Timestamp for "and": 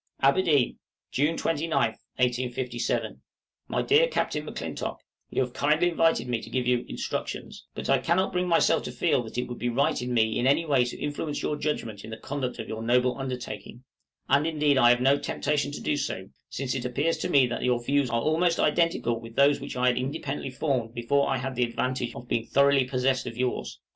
14.27-14.47